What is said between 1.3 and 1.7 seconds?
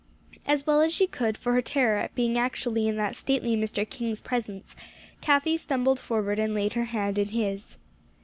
for her